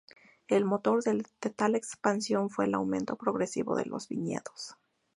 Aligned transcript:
El 0.47 0.65
motor 0.65 1.03
de 1.03 1.23
tal 1.51 1.75
expansión 1.75 2.49
fue 2.49 2.65
el 2.65 2.73
aumento 2.73 3.17
progresivo 3.17 3.75
de 3.75 3.85
los 3.85 4.07
viñedos. 4.07 4.73